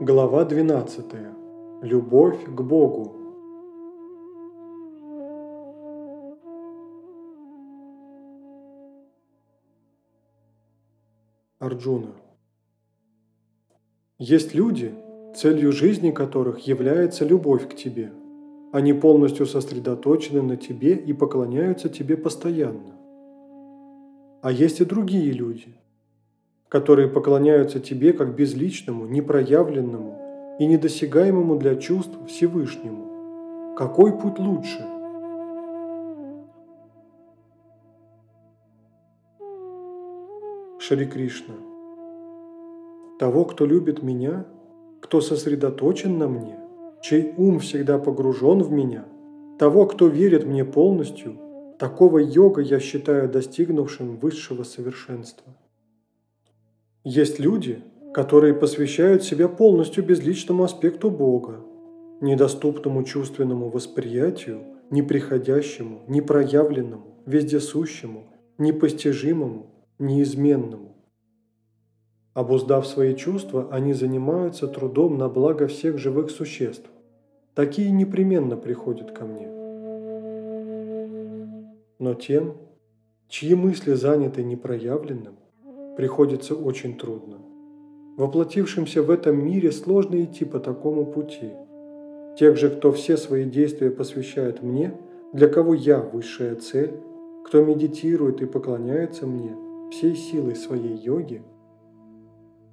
[0.00, 1.06] Глава 12.
[1.82, 3.16] Любовь к Богу.
[11.58, 12.14] Арджуна.
[14.20, 14.94] Есть люди,
[15.34, 18.12] целью жизни которых является любовь к тебе.
[18.72, 22.94] Они полностью сосредоточены на тебе и поклоняются тебе постоянно.
[24.42, 25.74] А есть и другие люди–
[26.68, 33.74] которые поклоняются Тебе как безличному, непроявленному и недосягаемому для чувств Всевышнему.
[33.76, 34.84] Какой путь лучше?
[40.80, 41.54] Шри Кришна.
[43.18, 44.46] Того, кто любит меня,
[45.00, 46.58] кто сосредоточен на мне,
[47.02, 49.04] чей ум всегда погружен в меня,
[49.58, 51.36] того, кто верит мне полностью,
[51.78, 55.52] такого йога я считаю достигнувшим высшего совершенства.
[57.10, 61.64] Есть люди, которые посвящают себя полностью безличному аспекту Бога,
[62.20, 68.24] недоступному чувственному восприятию, неприходящему, непроявленному, вездесущему,
[68.58, 70.96] непостижимому, неизменному.
[72.34, 76.90] Обуздав свои чувства, они занимаются трудом на благо всех живых существ.
[77.54, 79.48] Такие непременно приходят ко мне.
[81.98, 82.58] Но тем,
[83.28, 85.36] чьи мысли заняты непроявленным,
[85.98, 87.38] приходится очень трудно.
[88.16, 91.50] Воплотившимся в этом мире сложно идти по такому пути.
[92.38, 94.94] Тех же, кто все свои действия посвящает мне,
[95.32, 96.92] для кого я высшая цель,
[97.44, 99.56] кто медитирует и поклоняется мне
[99.90, 101.42] всей силой своей йоги,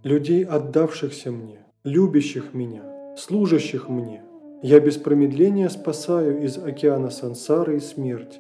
[0.04, 4.22] людей, отдавшихся мне, любящих меня, служащих мне,
[4.62, 8.40] я без промедления спасаю из океана сансары и смерти.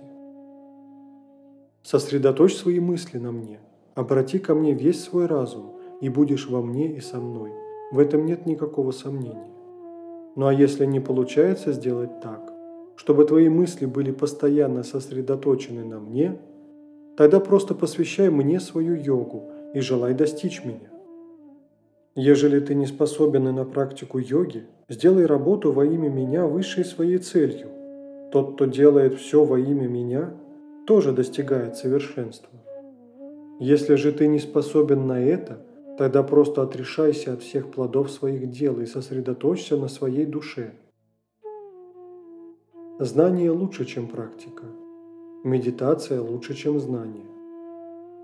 [1.81, 3.61] Сосредоточь свои мысли на мне–
[3.95, 7.52] Обрати ко мне весь свой разум, и будешь во мне и со мной.
[7.94, 9.52] В этом нет никакого сомнения.
[10.36, 12.54] Ну а если не получается сделать так,
[12.98, 16.38] чтобы твои мысли были постоянно сосредоточены на мне,
[17.16, 20.92] тогда просто посвящай мне свою йогу и желай достичь меня.
[22.16, 27.20] Ежели ты не способен и на практику йоги, сделай работу во имя меня высшей своей
[27.20, 27.67] целью.
[28.34, 30.34] Тот, кто делает все во имя меня,
[30.86, 32.50] тоже достигает совершенства.
[33.60, 35.66] Если же ты не способен на это,
[35.98, 40.73] тогда просто отрешайся от всех плодов своих дел и сосредоточься на своей душе.
[42.99, 44.66] Знание лучше, чем практика.
[45.45, 47.26] Медитация лучше, чем знание.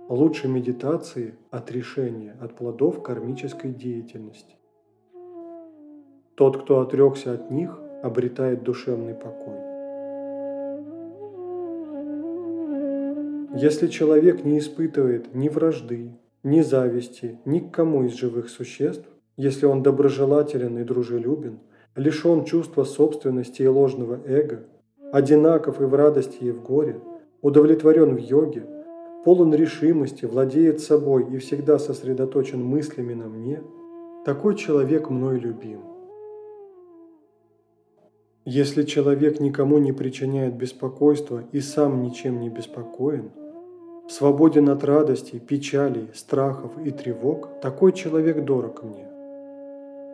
[0.09, 4.55] Лучше медитации– отрешение от плодов кармической деятельности.
[6.35, 9.60] Тот, кто отрекся от них, обретает душевный покой.
[13.53, 19.65] Если человек не испытывает ни вражды, ни зависти ни к кому из живых существ, если
[19.65, 21.59] он доброжелателен и дружелюбен,
[21.97, 24.63] лишен чувства собственности и ложного эго,
[25.11, 27.01] одинаков и в радости, и в горе,
[27.41, 28.63] удовлетворен в йоге,
[29.25, 33.61] полон решимости, владеет собой и всегда сосредоточен мыслями на мне,
[34.23, 35.81] такой человек мной любим.
[38.45, 43.31] Если человек никому не причиняет беспокойства и сам ничем не беспокоен–
[44.11, 49.07] свободен от радости, печали, страхов и тревог, такой человек дорог мне.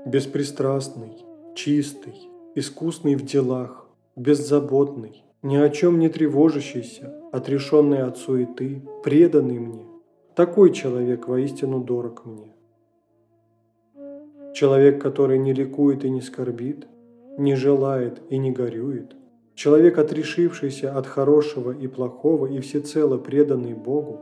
[0.05, 1.25] Беспристрастный,
[1.55, 2.13] чистый,
[2.53, 9.85] искусный в делах, беззаботный, ни о чем не тревожащийся, отрешенный от суеты, преданный мне,
[10.35, 12.53] такой человек воистину дорог мне.
[14.53, 16.87] Человек, который не ликует и не скорбит,
[17.37, 19.15] не желает и не горюет,
[19.57, 24.19] Человек, отрешившийся от хорошего и плохого и всецело преданный Богу,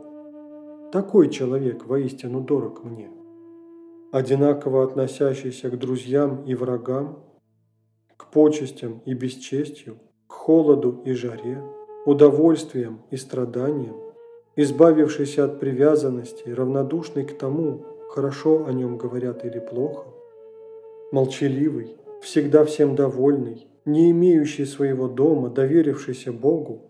[0.90, 3.10] такой человек воистину дорог мне.
[4.12, 7.22] Одинаково относящийся к друзьям и врагам,
[8.16, 11.62] к почестям и бесчестью, к холоду и жаре,
[12.06, 13.96] удовольствиям и страданиям,
[14.56, 20.06] избавившийся от привязанности, равнодушный к тому, хорошо о нем говорят или плохо,
[21.12, 26.82] молчаливый, всегда всем довольный, не имеющий своего дома, доверившийся Богу,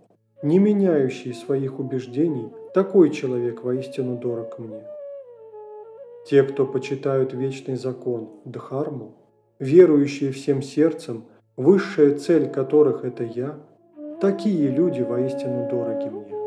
[0.43, 4.83] не меняющий своих убеждений, такой человек воистину дорог мне.
[6.27, 9.15] Те, кто почитают вечный закон Дхарму,
[9.59, 11.27] верующие всем сердцем,
[11.57, 13.61] высшая цель которых– это я,
[14.21, 16.46] такие люди воистину дороги мне.